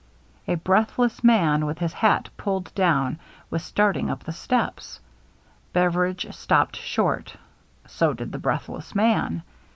[0.47, 3.19] A breathless man with his hat pulled down
[3.51, 4.99] was starting up the steps.
[5.73, 7.35] Beveridge stopped short;
[7.85, 9.43] so did the breathless man.